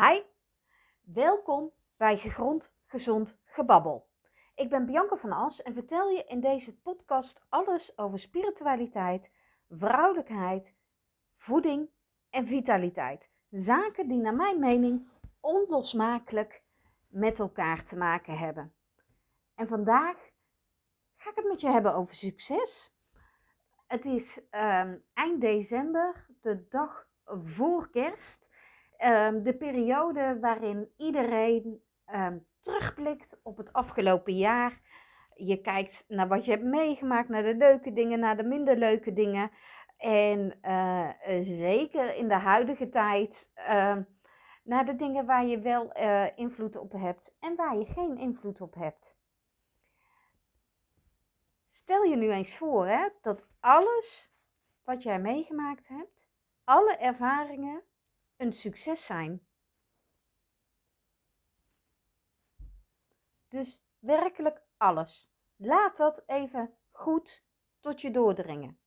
Hi, 0.00 0.22
welkom 1.02 1.72
bij 1.96 2.18
Gegrond 2.18 2.74
Gezond 2.86 3.38
Gebabbel. 3.44 4.08
Ik 4.54 4.68
ben 4.70 4.86
Bianca 4.86 5.16
van 5.16 5.32
As 5.32 5.62
en 5.62 5.74
vertel 5.74 6.08
je 6.08 6.24
in 6.24 6.40
deze 6.40 6.76
podcast 6.76 7.44
alles 7.48 7.98
over 7.98 8.18
spiritualiteit, 8.18 9.30
vrouwelijkheid, 9.70 10.74
voeding 11.36 11.90
en 12.30 12.46
vitaliteit. 12.46 13.28
Zaken 13.50 14.08
die 14.08 14.20
naar 14.20 14.34
mijn 14.34 14.58
mening 14.58 15.08
onlosmakelijk 15.40 16.62
met 17.08 17.38
elkaar 17.38 17.84
te 17.84 17.96
maken 17.96 18.38
hebben. 18.38 18.74
En 19.54 19.68
vandaag 19.68 20.16
ga 21.16 21.30
ik 21.30 21.36
het 21.36 21.48
met 21.48 21.60
je 21.60 21.70
hebben 21.70 21.94
over 21.94 22.14
succes. 22.14 22.94
Het 23.86 24.04
is 24.04 24.40
ehm, 24.50 24.96
eind 25.12 25.40
december, 25.40 26.26
de 26.40 26.68
dag 26.68 27.06
voor 27.24 27.90
kerst. 27.90 28.52
Ehm, 29.04 29.42
de 29.42 29.54
periode 29.54 30.38
waarin 30.40 30.88
iedereen 30.96 31.82
ehm, 32.04 32.38
terugblikt 32.60 33.40
op 33.42 33.56
het 33.56 33.72
afgelopen 33.72 34.36
jaar. 34.36 34.80
Je 35.34 35.60
kijkt 35.60 36.04
naar 36.08 36.28
wat 36.28 36.44
je 36.44 36.50
hebt 36.50 36.64
meegemaakt, 36.64 37.28
naar 37.28 37.42
de 37.42 37.54
leuke 37.54 37.92
dingen, 37.92 38.18
naar 38.18 38.36
de 38.36 38.42
minder 38.42 38.76
leuke 38.76 39.12
dingen. 39.12 39.50
En 39.96 40.58
uh, 40.62 41.10
zeker 41.42 42.16
in 42.16 42.28
de 42.28 42.34
huidige 42.34 42.88
tijd 42.88 43.50
uh, 43.56 43.96
naar 44.62 44.86
de 44.86 44.96
dingen 44.96 45.26
waar 45.26 45.46
je 45.46 45.58
wel 45.58 45.96
uh, 45.96 46.26
invloed 46.34 46.76
op 46.76 46.92
hebt 46.92 47.36
en 47.40 47.56
waar 47.56 47.76
je 47.76 47.86
geen 47.86 48.18
invloed 48.18 48.60
op 48.60 48.74
hebt. 48.74 49.16
Stel 51.70 52.02
je 52.02 52.16
nu 52.16 52.30
eens 52.30 52.56
voor 52.56 52.86
hè, 52.86 53.08
dat 53.22 53.46
alles 53.60 54.34
wat 54.84 55.02
jij 55.02 55.18
meegemaakt 55.18 55.88
hebt, 55.88 56.28
alle 56.64 56.96
ervaringen, 56.96 57.82
een 58.44 58.52
succes 58.52 59.06
zijn. 59.06 59.46
Dus 63.48 63.82
werkelijk 63.98 64.62
alles. 64.76 65.30
Laat 65.56 65.96
dat 65.96 66.22
even 66.26 66.74
goed 66.90 67.44
tot 67.80 68.00
je 68.00 68.10
doordringen. 68.10 68.78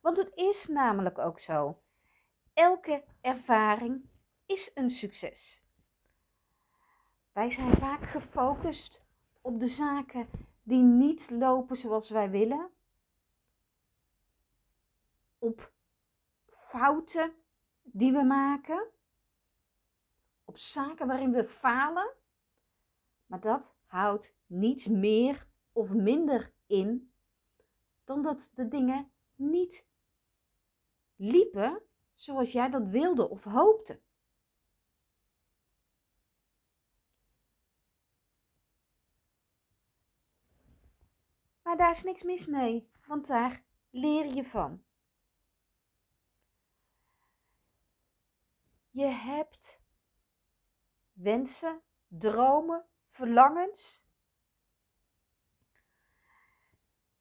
Want 0.00 0.16
het 0.16 0.34
is 0.34 0.66
namelijk 0.66 1.18
ook 1.18 1.40
zo. 1.40 1.82
Elke 2.54 3.04
ervaring 3.20 4.10
is 4.46 4.70
een 4.74 4.90
succes. 4.90 5.62
Wij 7.32 7.50
zijn 7.50 7.72
vaak 7.72 8.02
gefocust 8.02 9.02
op 9.40 9.60
de 9.60 9.66
zaken 9.68 10.28
die 10.62 10.82
niet 10.82 11.30
lopen 11.30 11.76
zoals 11.76 12.10
wij 12.10 12.30
willen. 12.30 12.70
Op 15.38 15.72
fouten 16.48 17.39
die 17.92 18.12
we 18.12 18.22
maken. 18.22 18.88
Op 20.44 20.58
zaken 20.58 21.06
waarin 21.06 21.32
we 21.32 21.44
falen. 21.44 22.14
Maar 23.26 23.40
dat 23.40 23.74
houdt 23.86 24.34
niets 24.46 24.86
meer 24.86 25.46
of 25.72 25.90
minder 25.90 26.52
in 26.66 27.12
dan 28.04 28.22
dat 28.22 28.50
de 28.54 28.68
dingen 28.68 29.12
niet 29.34 29.86
liepen 31.16 31.82
zoals 32.14 32.52
jij 32.52 32.70
dat 32.70 32.86
wilde 32.86 33.28
of 33.28 33.44
hoopte. 33.44 34.00
Maar 41.62 41.76
daar 41.76 41.90
is 41.90 42.02
niks 42.02 42.22
mis 42.22 42.46
mee, 42.46 42.90
want 43.06 43.26
daar 43.26 43.62
leer 43.90 44.34
je 44.34 44.44
van. 44.44 44.84
Je 49.00 49.06
hebt 49.06 49.80
wensen, 51.12 51.82
dromen, 52.08 52.84
verlangens. 53.10 54.04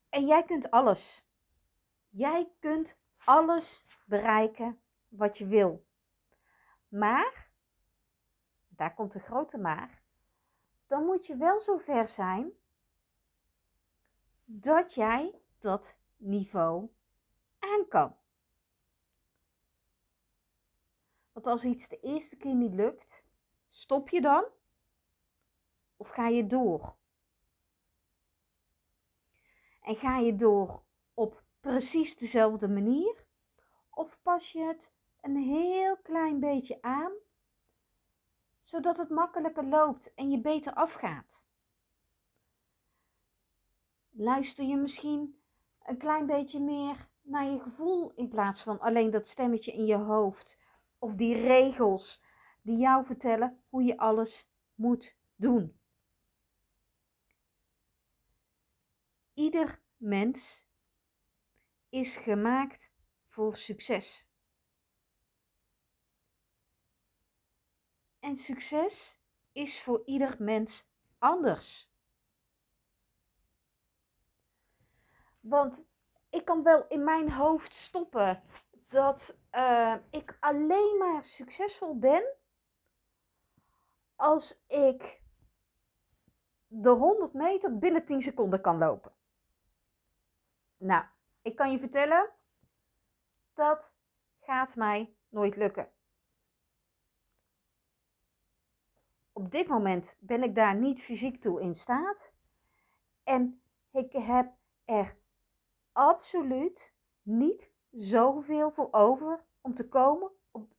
En 0.09 0.25
jij 0.27 0.43
kunt 0.43 0.71
alles. 0.71 1.27
Jij 2.09 2.51
kunt 2.59 2.99
alles 3.17 3.85
bereiken 4.05 4.81
wat 5.07 5.37
je 5.37 5.47
wil. 5.47 5.85
Maar, 6.87 7.49
daar 8.67 8.93
komt 8.93 9.11
de 9.11 9.19
grote 9.19 9.57
maar, 9.57 10.03
dan 10.87 11.05
moet 11.05 11.25
je 11.25 11.37
wel 11.37 11.59
zo 11.59 11.77
ver 11.77 12.07
zijn 12.07 12.51
dat 14.45 14.93
jij 14.93 15.41
dat 15.59 15.97
niveau 16.17 16.89
aan 17.59 17.87
kan. 17.87 18.18
Want 21.39 21.51
als 21.51 21.71
iets 21.71 21.87
de 21.87 21.99
eerste 21.99 22.35
keer 22.35 22.55
niet 22.55 22.73
lukt, 22.73 23.23
stop 23.69 24.09
je 24.09 24.21
dan 24.21 24.45
of 25.97 26.09
ga 26.09 26.27
je 26.27 26.47
door? 26.47 26.95
En 29.81 29.95
ga 29.95 30.17
je 30.17 30.35
door 30.35 30.83
op 31.13 31.43
precies 31.59 32.17
dezelfde 32.17 32.67
manier? 32.67 33.25
Of 33.89 34.19
pas 34.21 34.51
je 34.51 34.63
het 34.63 34.91
een 35.21 35.35
heel 35.35 35.97
klein 35.97 36.39
beetje 36.39 36.81
aan, 36.81 37.11
zodat 38.61 38.97
het 38.97 39.09
makkelijker 39.09 39.65
loopt 39.65 40.13
en 40.13 40.31
je 40.31 40.41
beter 40.41 40.73
afgaat? 40.73 41.47
Luister 44.09 44.65
je 44.65 44.75
misschien 44.75 45.41
een 45.83 45.97
klein 45.97 46.25
beetje 46.25 46.59
meer 46.59 47.07
naar 47.21 47.45
je 47.45 47.59
gevoel 47.59 48.11
in 48.15 48.27
plaats 48.27 48.61
van 48.61 48.79
alleen 48.79 49.11
dat 49.11 49.27
stemmetje 49.27 49.71
in 49.71 49.85
je 49.85 49.95
hoofd 49.95 50.57
of 50.99 51.15
die 51.15 51.35
regels 51.35 52.21
die 52.61 52.77
jou 52.77 53.05
vertellen 53.05 53.63
hoe 53.69 53.83
je 53.83 53.97
alles 53.97 54.47
moet 54.75 55.15
doen? 55.35 55.79
Ieder 59.33 59.81
mens 59.97 60.65
is 61.89 62.17
gemaakt 62.17 62.91
voor 63.27 63.57
succes. 63.57 64.27
En 68.19 68.35
succes 68.35 69.19
is 69.51 69.81
voor 69.81 70.01
ieder 70.05 70.35
mens 70.39 70.87
anders. 71.17 71.91
Want 75.39 75.85
ik 76.29 76.45
kan 76.45 76.63
wel 76.63 76.87
in 76.87 77.03
mijn 77.03 77.31
hoofd 77.31 77.73
stoppen 77.73 78.43
dat 78.89 79.37
uh, 79.51 79.95
ik 80.09 80.37
alleen 80.39 80.97
maar 80.97 81.23
succesvol 81.23 81.99
ben 81.99 82.23
als 84.15 84.63
ik 84.67 85.21
de 86.67 86.89
100 86.89 87.33
meter 87.33 87.77
binnen 87.77 88.05
10 88.05 88.21
seconden 88.21 88.61
kan 88.61 88.77
lopen. 88.77 89.11
Nou, 90.77 91.05
ik 91.41 91.55
kan 91.55 91.71
je 91.71 91.79
vertellen, 91.79 92.29
dat 93.53 93.93
gaat 94.39 94.75
mij 94.75 95.15
nooit 95.29 95.55
lukken. 95.55 95.91
Op 99.31 99.51
dit 99.51 99.67
moment 99.67 100.17
ben 100.19 100.43
ik 100.43 100.55
daar 100.55 100.75
niet 100.75 101.01
fysiek 101.01 101.41
toe 101.41 101.61
in 101.61 101.75
staat. 101.75 102.31
En 103.23 103.61
ik 103.91 104.11
heb 104.11 104.53
er 104.85 105.17
absoluut 105.91 106.93
niet 107.21 107.71
zoveel 107.91 108.71
voor 108.71 108.87
over 108.91 109.43
om 109.61 109.73
te 109.73 109.87
komen 109.87 110.31
op, 110.51 110.73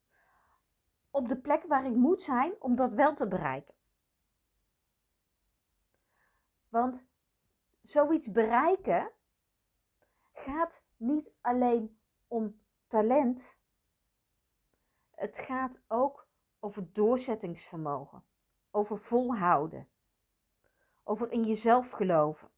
op 1.11 1.29
de 1.29 1.41
plek 1.41 1.63
waar 1.63 1.87
ik 1.87 1.95
moet 1.95 2.23
zijn 2.23 2.55
om 2.59 2.77
dat 2.77 2.95
wel 2.95 3.15
te 3.15 3.29
bereiken. 3.29 3.75
Want 6.69 7.07
zoiets 7.83 8.31
bereiken 8.31 9.13
gaat 10.33 10.83
niet 10.97 11.33
alleen 11.41 12.01
om 12.27 12.61
talent. 12.87 13.59
Het 15.11 15.39
gaat 15.39 15.81
ook 15.89 16.29
over 16.61 16.93
doorzettingsvermogen, 16.93 18.25
over 18.71 18.99
volhouden, 18.99 19.89
over 21.05 21.33
in 21.33 21.45
jezelf 21.45 21.91
geloven. 21.91 22.50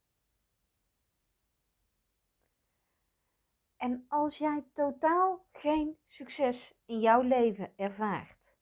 En 3.83 4.05
als 4.09 4.39
jij 4.39 4.65
totaal 4.73 5.47
geen 5.53 5.99
succes 6.07 6.75
in 6.85 7.01
jouw 7.01 7.21
leven 7.21 7.73
ervaart, 7.77 8.57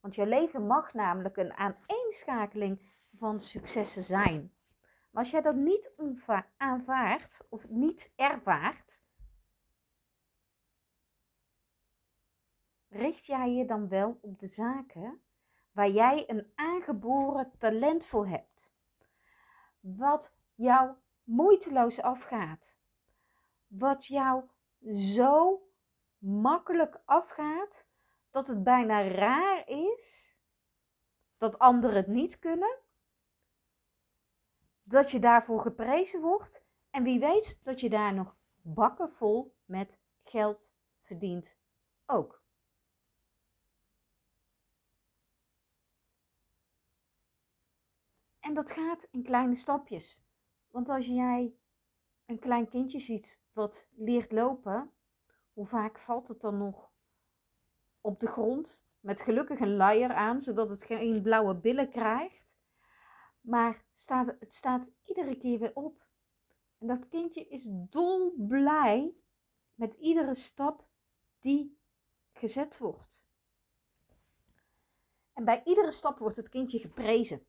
want 0.00 0.14
jouw 0.14 0.26
leven 0.26 0.66
mag 0.66 0.94
namelijk 0.94 1.36
een 1.36 1.52
aaneenschakeling 1.52 2.80
van 3.18 3.40
successen 3.40 4.02
zijn. 4.02 4.52
Als 5.12 5.30
jij 5.30 5.40
dat 5.40 5.54
niet 5.54 5.94
aanvaardt 6.56 7.46
of 7.50 7.68
niet 7.68 8.12
ervaart, 8.16 9.02
richt 12.88 13.26
jij 13.26 13.52
je 13.52 13.64
dan 13.64 13.88
wel 13.88 14.18
op 14.20 14.38
de 14.38 14.48
zaken 14.48 15.20
waar 15.72 15.90
jij 15.90 16.24
een 16.26 16.52
aangeboren 16.54 17.52
talent 17.58 18.06
voor 18.06 18.26
hebt. 18.26 18.74
Wat 19.80 20.32
jou 20.54 20.94
moeiteloos 21.22 22.00
afgaat. 22.00 22.76
Wat 23.66 24.06
jou 24.06 24.44
zo 24.94 25.62
makkelijk 26.18 27.00
afgaat 27.04 27.86
dat 28.30 28.46
het 28.46 28.62
bijna 28.62 29.08
raar 29.08 29.68
is 29.68 30.36
dat 31.36 31.58
anderen 31.58 31.96
het 31.96 32.06
niet 32.06 32.38
kunnen, 32.38 32.78
dat 34.82 35.10
je 35.10 35.18
daarvoor 35.18 35.60
geprezen 35.60 36.20
wordt 36.20 36.64
en 36.90 37.02
wie 37.02 37.18
weet 37.18 37.58
dat 37.62 37.80
je 37.80 37.90
daar 37.90 38.14
nog 38.14 38.36
bakken 38.62 39.12
vol 39.12 39.56
met 39.64 40.00
geld 40.24 40.72
verdient 41.02 41.56
ook. 42.06 42.44
En 48.40 48.54
dat 48.54 48.70
gaat 48.70 49.08
in 49.10 49.22
kleine 49.22 49.56
stapjes. 49.56 50.24
Want 50.68 50.88
als 50.88 51.06
jij 51.06 51.54
een 52.24 52.38
klein 52.38 52.68
kindje 52.68 53.00
ziet 53.00 53.40
wat 53.56 53.86
leert 53.90 54.32
lopen, 54.32 54.90
hoe 55.52 55.66
vaak 55.66 55.98
valt 55.98 56.28
het 56.28 56.40
dan 56.40 56.58
nog 56.58 56.90
op 58.00 58.20
de 58.20 58.26
grond 58.26 58.86
met 59.00 59.20
gelukkig 59.20 59.60
een 59.60 59.76
luier 59.76 60.14
aan, 60.14 60.42
zodat 60.42 60.68
het 60.68 60.82
geen 60.82 61.22
blauwe 61.22 61.54
billen 61.54 61.90
krijgt. 61.90 62.58
Maar 63.40 63.84
staat, 63.94 64.34
het 64.40 64.54
staat 64.54 64.90
iedere 65.04 65.36
keer 65.36 65.58
weer 65.58 65.74
op. 65.74 66.04
En 66.78 66.86
dat 66.86 67.08
kindje 67.08 67.48
is 67.48 67.68
dolblij 67.70 69.14
met 69.74 69.94
iedere 69.94 70.34
stap 70.34 70.86
die 71.40 71.78
gezet 72.32 72.78
wordt. 72.78 73.24
En 75.32 75.44
bij 75.44 75.62
iedere 75.64 75.92
stap 75.92 76.18
wordt 76.18 76.36
het 76.36 76.48
kindje 76.48 76.78
geprezen. 76.78 77.46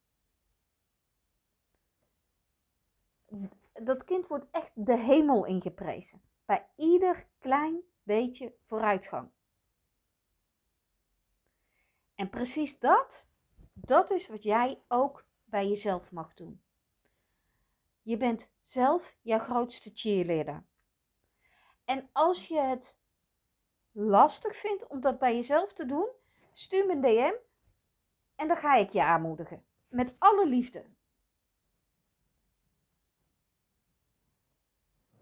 Dat 3.84 4.04
kind 4.04 4.28
wordt 4.28 4.46
echt 4.52 4.72
de 4.74 4.98
hemel 4.98 5.46
ingeprezen. 5.46 6.22
Bij 6.46 6.68
ieder 6.76 7.28
klein 7.40 7.82
beetje 8.04 8.54
vooruitgang. 8.66 9.30
En 12.16 12.30
precies 12.30 12.80
dat, 12.80 13.26
dat 13.74 14.12
is 14.12 14.28
wat 14.28 14.44
jij 14.44 14.82
ook 14.88 15.26
bij 15.44 15.68
jezelf 15.68 16.12
mag 16.12 16.34
doen. 16.34 16.62
Je 18.02 18.18
bent 18.18 18.50
zelf 18.62 19.16
jouw 19.22 19.40
grootste 19.40 19.92
cheerleader. 19.94 20.66
En 21.86 22.10
als 22.12 22.48
je 22.48 22.60
het 22.60 22.98
lastig 23.92 24.58
vindt 24.58 24.88
om 24.88 25.02
dat 25.02 25.20
bij 25.20 25.36
jezelf 25.36 25.74
te 25.74 25.86
doen, 25.86 26.10
stuur 26.54 26.86
me 26.86 26.94
een 26.94 27.02
DM 27.02 27.34
en 28.36 28.48
dan 28.48 28.58
ga 28.58 28.76
ik 28.76 28.90
je 28.90 29.04
aanmoedigen. 29.04 29.66
Met 29.88 30.14
alle 30.18 30.48
liefde. 30.48 30.86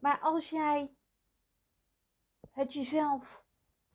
Maar 0.05 0.19
als 0.19 0.49
jij 0.49 0.95
het 2.51 2.73
jezelf 2.73 3.45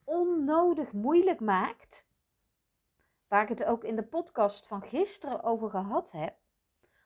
onnodig 0.03 0.91
moeilijk 0.91 1.39
maakt, 1.39 2.07
waar 3.27 3.43
ik 3.43 3.49
het 3.49 3.63
ook 3.63 3.83
in 3.83 3.95
de 3.95 4.03
podcast 4.03 4.67
van 4.67 4.81
gisteren 4.81 5.43
over 5.43 5.69
gehad 5.69 6.11
heb, 6.11 6.37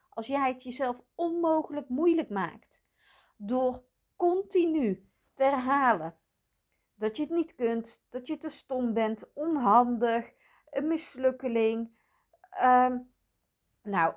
als 0.10 0.28
jij 0.28 0.54
het 0.54 0.64
jezelf 0.64 1.02
onmogelijk 1.16 1.90
moeilijk 1.90 2.30
maakt 2.30 2.84
door 3.38 3.84
continu 4.16 5.10
te 5.34 5.44
herhalen 5.44 6.18
dat 6.96 7.18
je 7.18 7.24
het 7.24 7.32
niet 7.32 7.56
kunt, 7.56 8.06
dat 8.10 8.28
je 8.28 8.38
te 8.38 8.50
stom 8.50 8.94
bent, 8.94 9.34
onhandig, 9.34 10.34
een 10.70 10.88
mislukkeling. 10.88 11.92
Ehm, 12.50 12.98
nou, 13.82 14.14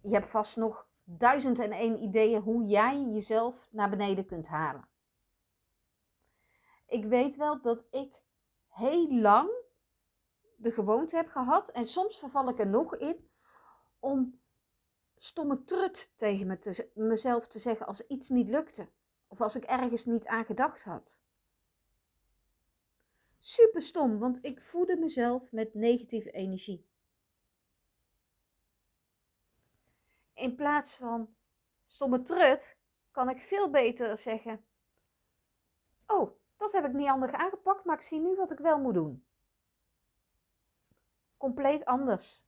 je 0.00 0.12
hebt 0.12 0.28
vast 0.28 0.56
nog 0.56 0.90
duizend 1.04 1.58
en 1.58 1.72
één 1.72 2.02
ideeën 2.02 2.40
hoe 2.40 2.64
jij 2.64 3.02
jezelf 3.02 3.68
naar 3.70 3.90
beneden 3.90 4.26
kunt 4.26 4.48
halen. 4.48 4.88
Ik 6.86 7.04
weet 7.04 7.36
wel 7.36 7.60
dat 7.60 7.86
ik 7.90 8.22
heel 8.68 9.12
lang 9.12 9.50
de 10.56 10.72
gewoonte 10.72 11.16
heb 11.16 11.28
gehad, 11.28 11.68
en 11.68 11.88
soms 11.88 12.18
verval 12.18 12.48
ik 12.48 12.58
er 12.58 12.66
nog 12.66 12.96
in, 12.96 13.30
om 13.98 14.40
stomme 15.16 15.64
trut 15.64 16.12
tegen 16.16 16.46
me 16.46 16.58
te, 16.58 16.90
mezelf 16.94 17.46
te 17.46 17.58
zeggen 17.58 17.86
als 17.86 18.06
iets 18.06 18.28
niet 18.28 18.48
lukte. 18.48 18.88
Of 19.26 19.40
als 19.40 19.56
ik 19.56 19.64
ergens 19.64 20.04
niet 20.04 20.26
aan 20.26 20.44
gedacht 20.44 20.82
had. 20.82 21.16
Super 23.38 23.82
stom, 23.82 24.18
want 24.18 24.38
ik 24.42 24.62
voedde 24.62 24.96
mezelf 24.96 25.52
met 25.52 25.74
negatieve 25.74 26.30
energie. 26.30 26.90
In 30.42 30.54
plaats 30.54 30.94
van 30.94 31.34
stomme 31.86 32.22
trut 32.22 32.78
kan 33.10 33.28
ik 33.28 33.40
veel 33.40 33.70
beter 33.70 34.18
zeggen: 34.18 34.64
Oh, 36.06 36.40
dat 36.56 36.72
heb 36.72 36.84
ik 36.84 36.92
niet 36.92 37.08
anders 37.08 37.32
aangepakt, 37.32 37.84
maar 37.84 37.96
ik 37.96 38.02
zie 38.02 38.20
nu 38.20 38.34
wat 38.34 38.50
ik 38.50 38.58
wel 38.58 38.78
moet 38.78 38.94
doen. 38.94 39.26
Compleet 41.36 41.84
anders. 41.84 42.42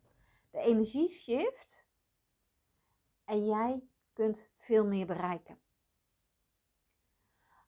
De 0.51 0.59
energie 0.59 1.09
shift 1.09 1.87
en 3.25 3.45
jij 3.45 3.89
kunt 4.13 4.51
veel 4.59 4.85
meer 4.85 5.07
bereiken. 5.07 5.61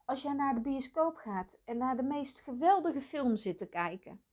Als 0.04 0.22
jij 0.22 0.32
naar 0.32 0.54
de 0.54 0.60
bioscoop 0.60 1.16
gaat 1.16 1.58
en 1.64 1.76
naar 1.76 1.96
de 1.96 2.02
meest 2.02 2.40
geweldige 2.40 3.00
film 3.00 3.36
zit 3.36 3.58
te 3.58 3.66
kijken, 3.66 4.24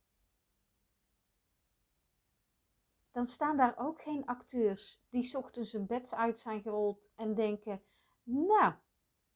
dan 3.14 3.28
staan 3.28 3.58
daar 3.58 3.78
ook 3.78 4.02
geen 4.02 4.26
acteurs 4.26 5.04
die 5.10 5.38
ochtends 5.38 5.72
hun 5.72 5.86
bed 5.86 6.14
uit 6.14 6.40
zijn 6.40 6.62
gerold 6.62 7.12
en 7.16 7.36
denken: 7.36 7.82
Nou, 8.24 8.74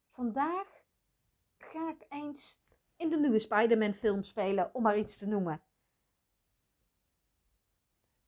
vandaag 0.10 0.68
ga 1.58 1.90
ik 1.90 2.06
eens 2.10 2.60
in 2.96 3.10
de 3.10 3.18
nieuwe 3.18 3.40
Spider-Man 3.40 3.94
film 3.94 4.24
spelen, 4.24 4.70
om 4.74 4.82
maar 4.84 4.98
iets 4.98 5.18
te 5.18 5.28
noemen. 5.28 5.62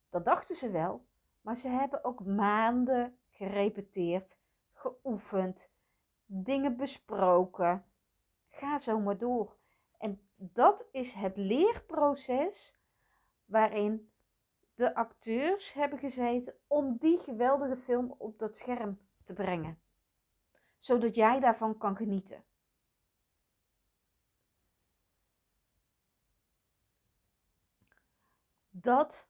Dat 0.10 0.25
dachten 0.25 0.56
ze 0.56 0.72
wel, 0.72 1.06
maar 1.42 1.57
ze 1.57 1.68
hebben 1.68 2.04
ook 2.04 2.25
maanden 2.25 3.18
gerepeteerd, 3.30 4.38
geoefend, 4.74 5.72
dingen 6.25 6.78
besproken. 6.78 7.86
Ga 8.50 8.80
zo 8.80 9.00
maar 9.00 9.18
door. 9.18 9.56
En 9.98 10.22
dat 10.36 10.86
is 10.92 11.13
het 11.13 11.38
leerproces 11.38 12.78
waarin 13.46 14.09
de 14.80 14.96
acteurs 14.96 15.74
hebben 15.74 16.00
gezeten 16.00 16.56
om 16.68 16.98
die 16.98 17.18
geweldige 17.18 17.78
film 17.78 18.16
op 18.18 18.40
dat 18.40 18.58
scherm 18.58 19.00
te 19.24 19.34
brengen. 19.34 19.81
Zodat 20.78 21.16
jij 21.16 21.40
daarvan 21.40 21.78
kan 21.78 21.96
genieten. 21.96 22.44
Dat 28.70 29.30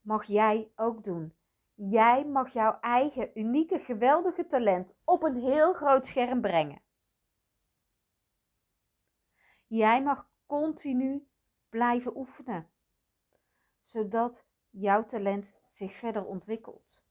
mag 0.00 0.24
jij 0.24 0.72
ook 0.76 1.04
doen. 1.04 1.34
Jij 1.74 2.26
mag 2.26 2.52
jouw 2.52 2.80
eigen 2.80 3.38
unieke, 3.38 3.78
geweldige 3.78 4.46
talent 4.46 4.96
op 5.04 5.22
een 5.22 5.36
heel 5.36 5.72
groot 5.72 6.06
scherm 6.06 6.40
brengen. 6.40 6.82
Jij 9.66 10.02
mag 10.02 10.28
continu 10.46 11.28
blijven 11.68 12.16
oefenen, 12.16 12.70
zodat 13.80 14.52
jouw 14.74 15.04
talent 15.04 15.46
zich 15.68 15.94
verder 15.94 16.24
ontwikkelt. 16.24 17.04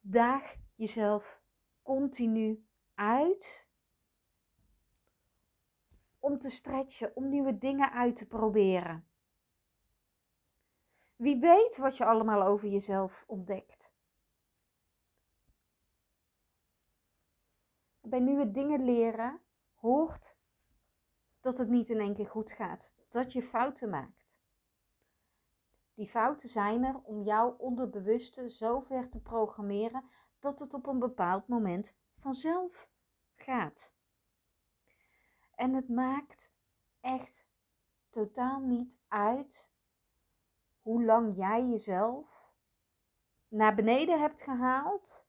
Daag 0.00 0.54
jezelf 0.74 1.42
continu 1.82 2.66
uit 2.94 3.68
om 6.18 6.38
te 6.38 6.50
stretchen, 6.50 7.16
om 7.16 7.28
nieuwe 7.28 7.58
dingen 7.58 7.92
uit 7.92 8.16
te 8.16 8.26
proberen. 8.26 9.08
Wie 11.16 11.40
weet 11.40 11.76
wat 11.76 11.96
je 11.96 12.04
allemaal 12.04 12.42
over 12.42 12.68
jezelf 12.68 13.24
ontdekt. 13.26 13.94
Bij 18.00 18.20
nieuwe 18.20 18.50
dingen 18.50 18.84
leren 18.84 19.40
hoort 19.74 20.38
dat 21.46 21.58
het 21.58 21.68
niet 21.68 21.90
in 21.90 22.00
één 22.00 22.14
keer 22.14 22.28
goed 22.28 22.52
gaat, 22.52 22.94
dat 23.08 23.32
je 23.32 23.42
fouten 23.42 23.90
maakt. 23.90 24.28
Die 25.94 26.08
fouten 26.08 26.48
zijn 26.48 26.84
er 26.84 27.00
om 27.02 27.22
jouw 27.22 27.56
onderbewuste 27.58 28.50
zo 28.50 28.80
ver 28.80 29.08
te 29.08 29.18
programmeren 29.18 30.04
dat 30.38 30.58
het 30.58 30.74
op 30.74 30.86
een 30.86 30.98
bepaald 30.98 31.48
moment 31.48 31.96
vanzelf 32.18 32.88
gaat. 33.34 33.94
En 35.54 35.74
het 35.74 35.88
maakt 35.88 36.50
echt 37.00 37.46
totaal 38.10 38.60
niet 38.60 38.98
uit 39.08 39.70
hoe 40.82 41.04
lang 41.04 41.36
jij 41.36 41.66
jezelf 41.66 42.52
naar 43.48 43.74
beneden 43.74 44.20
hebt 44.20 44.42
gehaald 44.42 45.26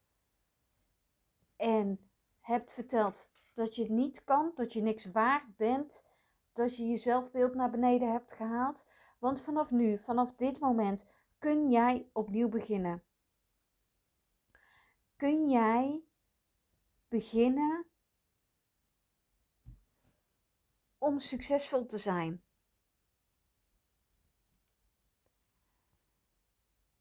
en 1.56 2.10
hebt 2.40 2.72
verteld 2.72 3.28
dat 3.54 3.74
je 3.74 3.82
het 3.82 3.90
niet 3.90 4.24
kan, 4.24 4.52
dat 4.54 4.72
je 4.72 4.82
niks 4.82 5.10
waard 5.10 5.56
bent, 5.56 6.06
dat 6.58 6.76
je 6.76 6.86
je 6.86 6.96
zelfbeeld 6.96 7.54
naar 7.54 7.70
beneden 7.70 8.12
hebt 8.12 8.32
gehaald. 8.32 8.84
Want 9.18 9.40
vanaf 9.40 9.70
nu, 9.70 9.98
vanaf 9.98 10.34
dit 10.34 10.58
moment, 10.58 11.06
kun 11.38 11.70
jij 11.70 12.08
opnieuw 12.12 12.48
beginnen. 12.48 13.02
Kun 15.16 15.48
jij 15.48 16.02
beginnen 17.08 17.86
om 20.98 21.18
succesvol 21.18 21.86
te 21.86 21.98
zijn. 21.98 22.42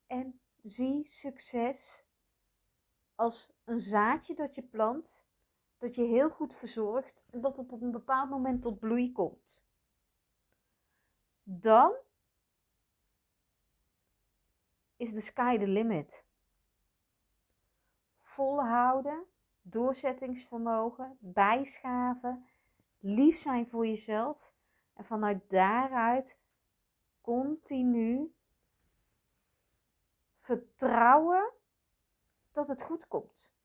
En 0.07 0.41
zie 0.61 1.07
succes 1.07 2.05
als 3.15 3.53
een 3.63 3.79
zaadje 3.79 4.35
dat 4.35 4.55
je 4.55 4.63
plant, 4.63 5.26
dat 5.77 5.95
je 5.95 6.03
heel 6.03 6.29
goed 6.29 6.55
verzorgt 6.55 7.25
en 7.29 7.41
dat 7.41 7.59
op 7.59 7.71
een 7.71 7.91
bepaald 7.91 8.29
moment 8.29 8.61
tot 8.61 8.79
bloei 8.79 9.11
komt. 9.11 9.65
Dan 11.43 11.95
is 14.95 15.13
de 15.13 15.21
sky 15.21 15.57
the 15.57 15.67
limit. 15.67 16.25
Volhouden, 18.19 19.25
doorzettingsvermogen, 19.61 21.17
bijschaven, 21.19 22.47
lief 22.99 23.37
zijn 23.37 23.67
voor 23.67 23.87
jezelf 23.87 24.53
en 24.93 25.05
vanuit 25.05 25.49
daaruit 25.49 26.37
continu 27.21 28.35
vertrouwen 30.39 31.51
dat 32.51 32.67
het 32.67 32.81
goed 32.81 33.07
komt. 33.07 33.56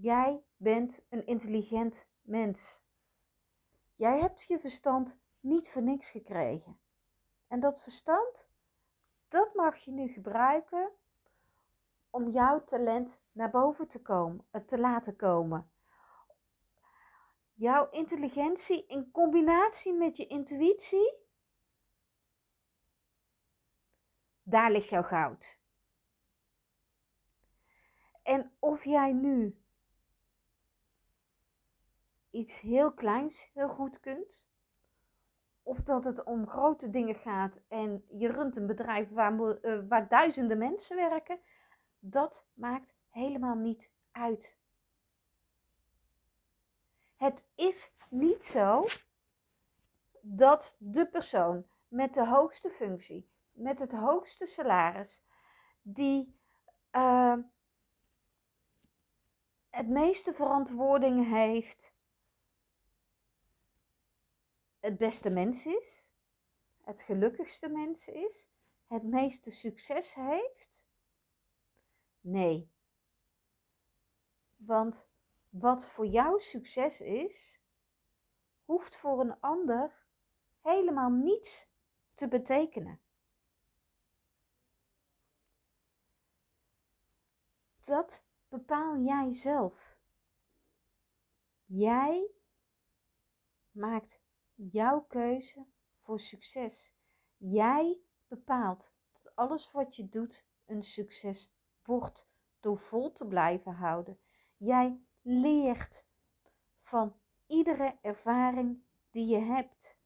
Jij 0.00 0.42
bent 0.56 1.06
een 1.08 1.26
intelligent 1.26 2.08
mens. 2.22 2.80
Jij 3.94 4.20
hebt 4.20 4.42
je 4.42 4.58
verstand 4.58 5.20
niet 5.40 5.70
voor 5.70 5.82
niks 5.82 6.10
gekregen. 6.10 6.80
En 7.46 7.60
dat 7.60 7.82
verstand, 7.82 8.50
dat 9.28 9.54
mag 9.54 9.76
je 9.76 9.90
nu 9.90 10.08
gebruiken 10.08 10.90
om 12.10 12.30
jouw 12.30 12.64
talent 12.64 13.22
naar 13.32 13.50
boven 13.50 13.88
te 13.88 14.02
komen, 14.02 14.46
eh, 14.50 14.60
te 14.60 14.78
laten 14.78 15.16
komen. 15.16 15.70
Jouw 17.54 17.90
intelligentie 17.90 18.86
in 18.86 19.10
combinatie 19.10 19.94
met 19.94 20.16
je 20.16 20.26
intuïtie, 20.26 21.14
daar 24.42 24.70
ligt 24.70 24.88
jouw 24.88 25.02
goud. 25.02 25.58
En 28.22 28.52
of 28.58 28.84
jij 28.84 29.12
nu 29.12 29.62
iets 32.38 32.60
heel 32.60 32.92
kleins 32.92 33.50
heel 33.54 33.68
goed 33.68 34.00
kunt, 34.00 34.48
of 35.62 35.82
dat 35.82 36.04
het 36.04 36.24
om 36.24 36.48
grote 36.48 36.90
dingen 36.90 37.14
gaat 37.14 37.60
en 37.68 38.04
je 38.08 38.28
runt 38.28 38.56
een 38.56 38.66
bedrijf 38.66 39.10
waar, 39.10 39.32
uh, 39.62 39.80
waar 39.88 40.08
duizenden 40.08 40.58
mensen 40.58 40.96
werken, 40.96 41.40
dat 41.98 42.46
maakt 42.54 42.94
helemaal 43.08 43.54
niet 43.54 43.90
uit. 44.10 44.56
Het 47.16 47.44
is 47.54 47.92
niet 48.10 48.44
zo 48.44 48.86
dat 50.20 50.76
de 50.78 51.06
persoon 51.06 51.66
met 51.88 52.14
de 52.14 52.26
hoogste 52.26 52.70
functie, 52.70 53.30
met 53.52 53.78
het 53.78 53.92
hoogste 53.92 54.46
salaris, 54.46 55.24
die 55.82 56.38
uh, 56.92 57.36
het 59.70 59.88
meeste 59.88 60.34
verantwoording 60.34 61.28
heeft, 61.28 61.96
het 64.80 64.98
beste 64.98 65.30
mens 65.30 65.66
is, 65.66 66.08
het 66.80 67.00
gelukkigste 67.00 67.68
mens 67.68 68.08
is, 68.08 68.48
het 68.86 69.02
meeste 69.02 69.50
succes 69.50 70.14
heeft? 70.14 70.86
Nee. 72.20 72.70
Want 74.56 75.08
wat 75.48 75.88
voor 75.90 76.06
jou 76.06 76.40
succes 76.40 77.00
is, 77.00 77.60
hoeft 78.64 78.96
voor 78.96 79.20
een 79.20 79.40
ander 79.40 80.06
helemaal 80.60 81.10
niets 81.10 81.68
te 82.14 82.28
betekenen. 82.28 83.00
Dat 87.80 88.26
bepaal 88.48 88.98
jij 88.98 89.32
zelf. 89.32 89.96
Jij 91.64 92.30
maakt 93.70 94.22
jouw 94.58 95.00
keuze 95.00 95.66
voor 96.00 96.20
succes. 96.20 96.92
Jij 97.36 98.00
bepaalt 98.28 98.92
dat 99.12 99.36
alles 99.36 99.70
wat 99.70 99.96
je 99.96 100.08
doet 100.08 100.46
een 100.66 100.82
succes 100.82 101.52
wordt 101.84 102.28
door 102.60 102.78
vol 102.78 103.12
te 103.12 103.26
blijven 103.26 103.72
houden. 103.72 104.18
Jij 104.56 105.00
leert 105.22 106.06
van 106.82 107.14
iedere 107.46 107.98
ervaring 108.02 108.82
die 109.10 109.26
je 109.26 109.38
hebt. 109.38 109.98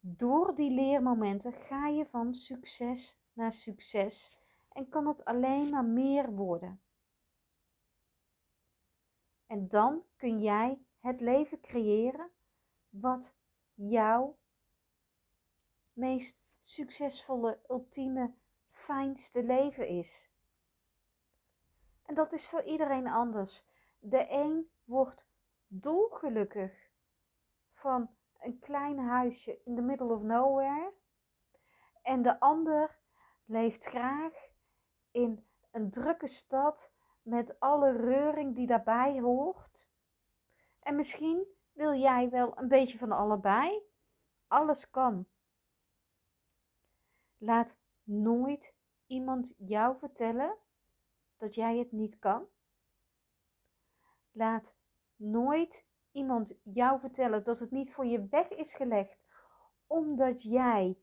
Door 0.00 0.54
die 0.54 0.70
leermomenten 0.70 1.52
ga 1.52 1.86
je 1.86 2.06
van 2.06 2.34
succes 2.34 3.18
naar 3.32 3.52
succes 3.52 4.36
en 4.72 4.88
kan 4.88 5.06
het 5.06 5.24
alleen 5.24 5.70
maar 5.70 5.84
meer 5.84 6.32
worden. 6.32 6.80
En 9.46 9.68
dan 9.68 10.02
kun 10.16 10.40
jij 10.40 10.82
het 11.00 11.20
leven 11.20 11.60
creëren 11.60 12.30
wat 12.90 13.34
jouw 13.74 14.38
meest 15.92 16.40
succesvolle, 16.60 17.58
ultieme, 17.68 18.34
fijnste 18.70 19.42
leven 19.42 19.88
is. 19.88 20.30
En 22.02 22.14
dat 22.14 22.32
is 22.32 22.48
voor 22.48 22.62
iedereen 22.62 23.06
anders. 23.06 23.64
De 23.98 24.30
een 24.30 24.70
wordt 24.84 25.26
dolgelukkig 25.66 26.90
van 27.72 28.10
een 28.40 28.58
klein 28.58 28.98
huisje 28.98 29.60
in 29.64 29.74
the 29.74 29.82
middle 29.82 30.14
of 30.14 30.22
nowhere. 30.22 30.92
En 32.02 32.22
de 32.22 32.40
ander 32.40 32.98
leeft 33.44 33.84
graag 33.84 34.32
in 35.10 35.46
een 35.70 35.90
drukke 35.90 36.26
stad 36.26 36.92
met 37.22 37.60
alle 37.60 37.92
reuring 37.92 38.54
die 38.54 38.66
daarbij 38.66 39.20
hoort. 39.20 39.88
En 40.80 40.96
misschien 40.96 41.46
wil 41.80 41.94
jij 41.94 42.30
wel 42.30 42.58
een 42.58 42.68
beetje 42.68 42.98
van 42.98 43.12
allebei? 43.12 43.82
Alles 44.46 44.90
kan. 44.90 45.26
Laat 47.38 47.78
nooit 48.02 48.74
iemand 49.06 49.54
jou 49.56 49.98
vertellen 49.98 50.56
dat 51.36 51.54
jij 51.54 51.78
het 51.78 51.92
niet 51.92 52.18
kan. 52.18 52.46
Laat 54.30 54.74
nooit 55.16 55.86
iemand 56.12 56.54
jou 56.62 57.00
vertellen 57.00 57.44
dat 57.44 57.58
het 57.58 57.70
niet 57.70 57.92
voor 57.92 58.06
je 58.06 58.26
weg 58.26 58.48
is 58.48 58.74
gelegd, 58.74 59.26
omdat 59.86 60.42
jij 60.42 60.98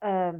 uh, 0.00 0.34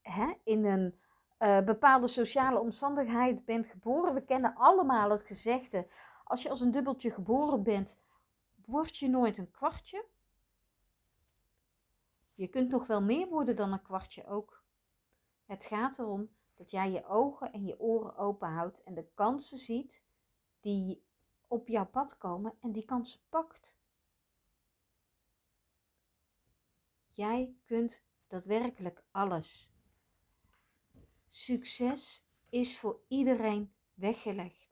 hè, 0.00 0.34
in 0.44 0.64
een 0.64 1.00
uh, 1.38 1.60
bepaalde 1.60 2.08
sociale 2.08 2.60
omstandigheid 2.60 3.44
bent 3.44 3.66
geboren. 3.66 4.14
We 4.14 4.24
kennen 4.24 4.54
allemaal 4.54 5.10
het 5.10 5.22
gezegde: 5.22 5.88
als 6.24 6.42
je 6.42 6.48
als 6.48 6.60
een 6.60 6.70
dubbeltje 6.70 7.10
geboren 7.10 7.62
bent, 7.62 7.96
word 8.68 8.98
je 8.98 9.08
nooit 9.08 9.38
een 9.38 9.50
kwartje. 9.50 10.04
Je 12.34 12.48
kunt 12.48 12.70
toch 12.70 12.86
wel 12.86 13.02
meer 13.02 13.28
worden 13.28 13.56
dan 13.56 13.72
een 13.72 13.82
kwartje 13.82 14.26
ook. 14.26 14.62
Het 15.44 15.64
gaat 15.64 15.98
erom 15.98 16.30
dat 16.54 16.70
jij 16.70 16.90
je 16.90 17.06
ogen 17.06 17.52
en 17.52 17.64
je 17.64 17.80
oren 17.80 18.16
open 18.16 18.48
houdt 18.48 18.82
en 18.82 18.94
de 18.94 19.08
kansen 19.14 19.58
ziet 19.58 20.02
die 20.60 21.02
op 21.46 21.68
jouw 21.68 21.86
pad 21.86 22.18
komen 22.18 22.54
en 22.60 22.72
die 22.72 22.84
kansen 22.84 23.20
pakt. 23.28 23.74
Jij 27.12 27.54
kunt 27.64 28.02
daadwerkelijk 28.26 29.02
alles. 29.10 29.70
Succes 31.28 32.24
is 32.48 32.78
voor 32.78 33.00
iedereen 33.06 33.72
weggelegd. 33.94 34.68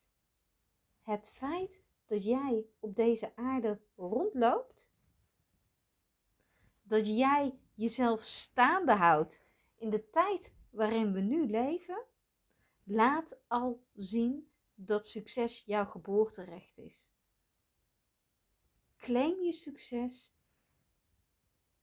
Het 1.03 1.31
feit 1.31 1.76
dat 2.07 2.25
jij 2.25 2.67
op 2.81 2.97
deze 2.97 3.37
aarde 3.37 3.81
rondloopt, 3.97 4.91
dat 6.83 7.07
jij 7.07 7.59
jezelf 7.75 8.23
staande 8.23 8.93
houdt 8.93 9.41
in 9.77 9.91
de 9.91 10.11
tijd 10.11 10.53
waarin 10.71 11.13
we 11.13 11.21
nu 11.21 11.47
leven, 11.47 12.05
laat 12.85 13.37
al 13.47 13.85
zien 13.95 14.51
dat 14.75 15.09
succes 15.09 15.63
jouw 15.65 15.85
geboorterecht 15.85 16.79
is. 16.79 17.05
Claim 18.97 19.43
je 19.43 19.53
succes, 19.53 20.35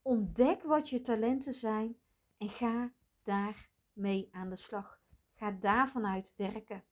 ontdek 0.01 0.63
wat 0.63 0.89
je 0.89 1.01
talenten 1.01 1.53
zijn 1.53 1.97
en 2.37 2.49
ga 2.49 2.93
daarmee 3.23 4.29
aan 4.31 4.49
de 4.49 4.55
slag. 4.55 5.01
Ga 5.33 5.51
daarvan 5.51 6.05
uit 6.05 6.33
werken. 6.35 6.83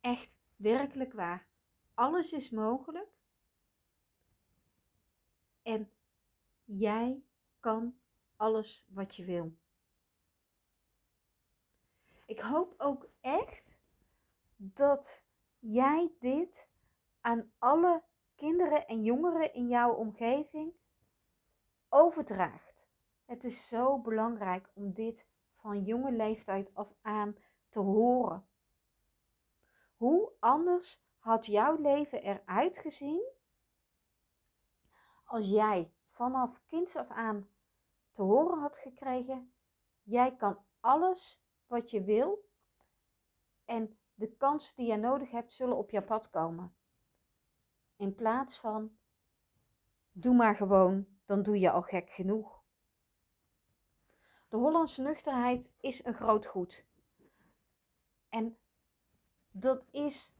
Echt, 0.00 0.30
werkelijk 0.56 1.12
waar. 1.12 1.46
Alles 1.94 2.32
is 2.32 2.50
mogelijk. 2.50 3.08
En 5.62 5.90
jij 6.64 7.22
kan 7.60 7.98
alles 8.36 8.86
wat 8.88 9.16
je 9.16 9.24
wil. 9.24 9.52
Ik 12.24 12.40
hoop 12.40 12.74
ook 12.76 13.08
echt 13.20 13.78
dat 14.56 15.24
jij 15.58 16.12
dit 16.20 16.68
aan 17.20 17.52
alle 17.58 18.02
kinderen 18.34 18.86
en 18.86 19.02
jongeren 19.02 19.54
in 19.54 19.68
jouw 19.68 19.92
omgeving 19.92 20.72
overdraagt. 21.88 22.86
Het 23.24 23.44
is 23.44 23.68
zo 23.68 23.98
belangrijk 23.98 24.70
om 24.74 24.92
dit 24.92 25.26
van 25.54 25.84
jonge 25.84 26.12
leeftijd 26.12 26.74
af 26.74 26.94
aan 27.02 27.36
te 27.68 27.78
horen. 27.78 28.46
Hoe 29.98 30.32
anders 30.38 31.02
had 31.18 31.46
jouw 31.46 31.76
leven 31.80 32.22
eruit 32.22 32.78
gezien 32.78 33.32
als 35.24 35.48
jij 35.48 35.92
vanaf 36.10 36.60
kinds 36.66 36.96
af 36.96 37.08
aan 37.08 37.48
te 38.12 38.22
horen 38.22 38.58
had 38.58 38.78
gekregen: 38.78 39.52
jij 40.02 40.36
kan 40.36 40.64
alles 40.80 41.42
wat 41.66 41.90
je 41.90 42.02
wil 42.02 42.48
en 43.64 43.98
de 44.14 44.36
kansen 44.36 44.76
die 44.76 44.86
je 44.86 44.96
nodig 44.96 45.30
hebt 45.30 45.52
zullen 45.52 45.76
op 45.76 45.90
je 45.90 46.02
pad 46.02 46.30
komen. 46.30 46.76
In 47.96 48.14
plaats 48.14 48.60
van 48.60 48.98
doe 50.12 50.34
maar 50.34 50.56
gewoon, 50.56 51.06
dan 51.24 51.42
doe 51.42 51.58
je 51.58 51.70
al 51.70 51.82
gek 51.82 52.10
genoeg. 52.10 52.62
De 54.48 54.56
Hollandse 54.56 55.02
nuchterheid 55.02 55.72
is 55.80 56.04
een 56.04 56.14
groot 56.14 56.46
goed. 56.46 56.86
En 58.28 58.58
dat 59.60 59.84
is 59.90 60.34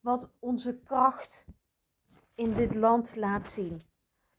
wat 0.00 0.32
onze 0.38 0.78
kracht 0.78 1.46
in 2.34 2.54
dit 2.54 2.74
land 2.74 3.16
laat 3.16 3.50
zien. 3.50 3.82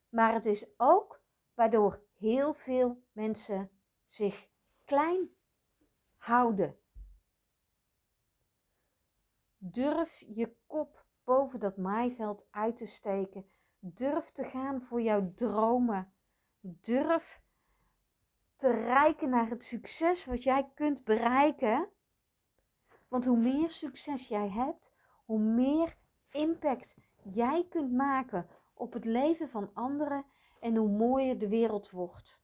Maar 0.09 0.33
het 0.33 0.45
is 0.45 0.65
ook 0.77 1.21
waardoor 1.53 2.03
heel 2.17 2.53
veel 2.53 3.03
mensen 3.11 3.69
zich 4.05 4.47
klein 4.83 5.29
houden. 6.17 6.77
Durf 9.57 10.19
je 10.19 10.55
kop 10.65 11.05
boven 11.23 11.59
dat 11.59 11.77
maaiveld 11.77 12.47
uit 12.51 12.77
te 12.77 12.85
steken. 12.85 13.45
Durf 13.79 14.31
te 14.31 14.43
gaan 14.43 14.81
voor 14.81 15.01
jouw 15.01 15.33
dromen. 15.33 16.13
Durf 16.59 17.41
te 18.55 18.71
reiken 18.71 19.29
naar 19.29 19.49
het 19.49 19.63
succes 19.63 20.25
wat 20.25 20.43
jij 20.43 20.71
kunt 20.73 21.03
bereiken. 21.03 21.89
Want 23.13 23.25
hoe 23.25 23.38
meer 23.38 23.70
succes 23.70 24.27
jij 24.27 24.50
hebt, 24.50 24.91
hoe 25.25 25.39
meer 25.39 25.96
impact 26.32 26.96
jij 27.24 27.65
kunt 27.70 27.91
maken 27.91 28.48
op 28.74 28.93
het 28.93 29.05
leven 29.05 29.50
van 29.50 29.70
anderen 29.74 30.25
en 30.60 30.75
hoe 30.75 30.89
mooier 30.89 31.39
de 31.39 31.48
wereld 31.48 31.89
wordt. 31.89 32.41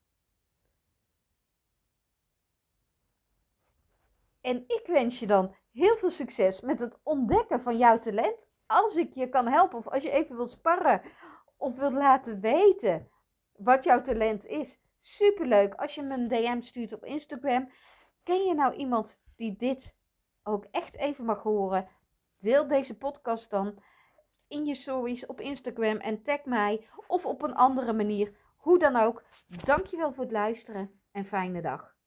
En 4.41 4.63
ik 4.67 4.83
wens 4.85 5.19
je 5.19 5.27
dan 5.27 5.55
heel 5.71 5.97
veel 5.97 6.09
succes 6.09 6.61
met 6.61 6.79
het 6.79 6.99
ontdekken 7.03 7.61
van 7.61 7.77
jouw 7.77 7.99
talent. 7.99 8.47
Als 8.65 8.95
ik 8.95 9.13
je 9.13 9.29
kan 9.29 9.47
helpen 9.47 9.77
of 9.77 9.87
als 9.87 10.03
je 10.03 10.11
even 10.11 10.35
wilt 10.35 10.51
sparren 10.51 11.01
of 11.57 11.75
wilt 11.75 11.93
laten 11.93 12.39
weten 12.39 13.09
wat 13.55 13.83
jouw 13.83 14.01
talent 14.01 14.45
is. 14.45 14.79
Superleuk 14.97 15.73
als 15.73 15.95
je 15.95 16.01
me 16.01 16.13
een 16.13 16.27
DM 16.27 16.61
stuurt 16.61 16.93
op 16.93 17.05
Instagram. 17.05 17.71
Ken 18.23 18.43
je 18.43 18.53
nou 18.53 18.73
iemand 18.73 19.21
die 19.35 19.55
dit 19.57 19.97
ook 20.49 20.65
echt 20.71 20.95
even 20.95 21.25
mag 21.25 21.43
horen? 21.43 21.87
Deel 22.39 22.67
deze 22.67 22.97
podcast 22.97 23.49
dan 23.49 23.83
in 24.47 24.65
je 24.65 24.75
stories 24.75 25.25
op 25.25 25.41
Instagram 25.41 25.97
en 25.97 26.23
tag 26.23 26.45
mij 26.45 26.87
of 27.07 27.25
op 27.25 27.41
een 27.41 27.55
andere 27.55 27.93
manier. 27.93 28.35
Hoe 28.57 28.79
dan 28.79 28.95
ook. 28.95 29.23
Dankjewel 29.63 30.13
voor 30.13 30.23
het 30.23 30.33
luisteren 30.33 31.01
en 31.11 31.25
fijne 31.25 31.61
dag. 31.61 31.98